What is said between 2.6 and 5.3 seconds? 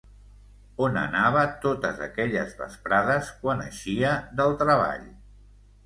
vesprades quan eixia del treball?